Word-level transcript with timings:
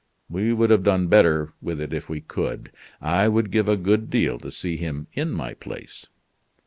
We 0.31 0.51
would 0.51 0.71
have 0.71 0.81
done 0.81 1.05
better 1.09 1.53
with 1.61 1.79
it 1.79 1.93
if 1.93 2.09
we 2.09 2.21
could. 2.21 2.71
I 3.01 3.27
would 3.27 3.51
give 3.51 3.67
a 3.67 3.77
good 3.77 4.09
deal 4.09 4.39
to 4.39 4.49
see 4.49 4.75
him 4.77 5.05
in 5.13 5.29
my 5.29 5.53
place." 5.53 6.07